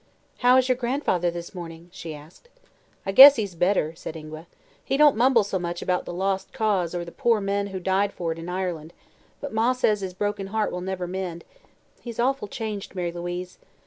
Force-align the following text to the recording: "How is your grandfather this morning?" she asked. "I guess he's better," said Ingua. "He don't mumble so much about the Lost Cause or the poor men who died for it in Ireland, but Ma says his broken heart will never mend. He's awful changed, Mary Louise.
"How 0.39 0.57
is 0.57 0.67
your 0.67 0.77
grandfather 0.77 1.29
this 1.29 1.53
morning?" 1.53 1.91
she 1.93 2.15
asked. 2.15 2.49
"I 3.05 3.11
guess 3.11 3.35
he's 3.35 3.53
better," 3.53 3.93
said 3.93 4.15
Ingua. 4.15 4.47
"He 4.83 4.97
don't 4.97 5.15
mumble 5.15 5.43
so 5.43 5.59
much 5.59 5.83
about 5.83 6.05
the 6.05 6.11
Lost 6.11 6.51
Cause 6.53 6.95
or 6.95 7.05
the 7.05 7.11
poor 7.11 7.39
men 7.39 7.67
who 7.67 7.79
died 7.79 8.11
for 8.11 8.31
it 8.31 8.39
in 8.39 8.49
Ireland, 8.49 8.93
but 9.41 9.53
Ma 9.53 9.73
says 9.73 10.01
his 10.01 10.15
broken 10.15 10.47
heart 10.47 10.71
will 10.71 10.81
never 10.81 11.05
mend. 11.05 11.43
He's 12.01 12.17
awful 12.19 12.47
changed, 12.47 12.95
Mary 12.95 13.11
Louise. 13.11 13.59